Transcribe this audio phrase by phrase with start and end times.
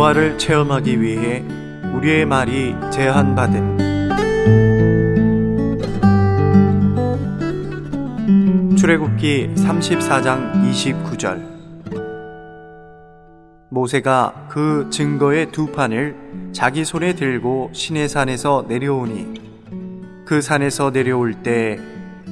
[0.00, 1.44] 부활을 체험하기 위해
[1.94, 3.76] 우리의 말이 제한받은.
[8.78, 11.42] 출애굽기 34장 29절.
[13.68, 16.16] 모세가 그 증거의 두 판을
[16.52, 19.34] 자기 손에 들고 시내 산에서 내려오니
[20.24, 21.78] 그 산에서 내려올 때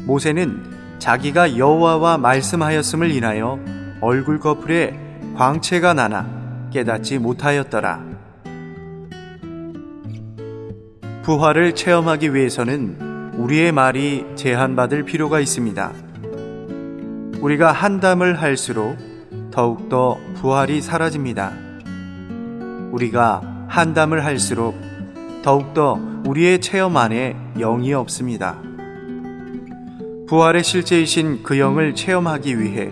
[0.06, 3.58] 모세는 자기가 여호와와 말씀하였음을 인하여
[4.00, 4.98] 얼굴 거풀에
[5.36, 6.37] 광채가 나나
[6.70, 8.04] 깨닫지 못하였더라.
[11.22, 15.92] 부활을 체험하기 위해서는 우리의 말이 제한받을 필요가 있습니다.
[17.40, 18.96] 우리가 한담을 할수록
[19.50, 21.52] 더욱더 부활이 사라집니다.
[22.92, 24.74] 우리가 한담을 할수록
[25.42, 28.60] 더욱더 우리의 체험 안에 영이 없습니다.
[30.28, 32.90] 부활의 실제이신 그 영을 체험하기 위해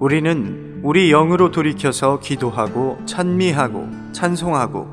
[0.00, 4.88] 우리는 우리 영으로 돌이켜서 기도하고 찬미하고 찬송하고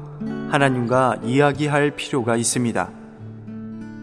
[0.51, 2.91] 하나님과 이야기할 필요가 있습니다.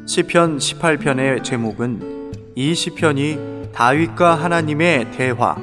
[0.05, 5.55] 시편 18편의 제목은 이 시편이 다윗과 하나님의 대화,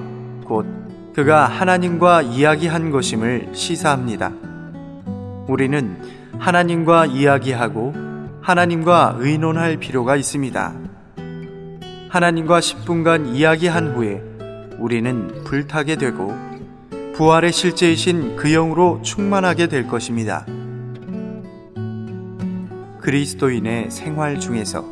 [0.45, 0.65] 곧
[1.13, 4.31] 그가 하나님과 이야기한 것임을 시사합니다.
[5.49, 5.97] 우리는
[6.39, 7.93] 하나님과 이야기하고
[8.41, 10.73] 하나님과 의논할 필요가 있습니다.
[12.07, 14.32] 하나님과 10분간 이야기한 후에
[14.83, 16.37] 우리는 불타게 되고
[17.15, 20.45] 부활의 실제이신 그 영으로 충만하게 될 것입니다.
[22.99, 24.83] 그리스도인의 생활 중에서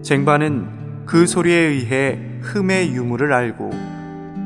[0.00, 3.72] 쟁반은 그 소리에 의해 흠의 유무를 알고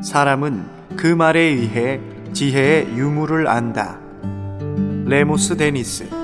[0.03, 0.65] 사람은
[0.97, 2.01] 그 말에 의해
[2.33, 3.97] 지혜의 유무를 안다.
[5.05, 6.18] 레모스 데니스